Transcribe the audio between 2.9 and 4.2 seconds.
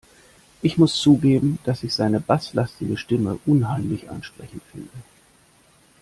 Stimme unheimlich